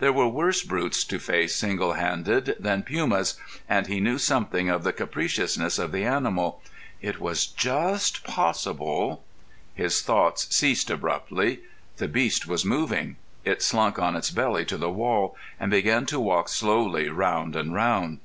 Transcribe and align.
There 0.00 0.12
were 0.12 0.26
worse 0.26 0.64
brutes 0.64 1.04
to 1.04 1.20
face 1.20 1.54
single 1.54 1.92
handed 1.92 2.56
than 2.58 2.82
pumas, 2.82 3.36
and 3.68 3.86
he 3.86 4.00
knew 4.00 4.18
something 4.18 4.68
of 4.68 4.82
the 4.82 4.92
capriciousness 4.92 5.78
of 5.78 5.92
the 5.92 6.02
animal. 6.02 6.60
It 7.00 7.20
was 7.20 7.46
just 7.46 8.24
possible—— 8.24 9.22
His 9.72 10.02
thoughts 10.02 10.52
ceased 10.52 10.90
abruptly. 10.90 11.60
The 11.98 12.08
beast 12.08 12.44
was 12.48 12.64
moving. 12.64 13.18
It 13.44 13.62
slunk 13.62 14.00
on 14.00 14.16
its 14.16 14.32
belly 14.32 14.64
to 14.64 14.76
the 14.76 14.90
wall, 14.90 15.36
and 15.60 15.70
began 15.70 16.06
to 16.06 16.18
walk 16.18 16.48
slowly 16.48 17.08
round 17.08 17.54
and 17.54 17.72
round. 17.72 18.18